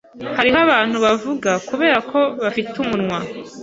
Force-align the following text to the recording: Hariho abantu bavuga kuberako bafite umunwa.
Hariho 0.37 0.57
abantu 0.65 0.97
bavuga 1.05 1.51
kuberako 1.67 2.19
bafite 2.43 2.73
umunwa. 2.83 3.17